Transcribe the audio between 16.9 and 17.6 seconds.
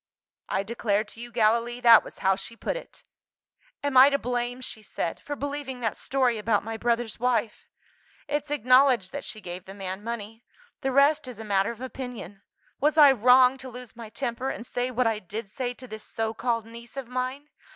of mine?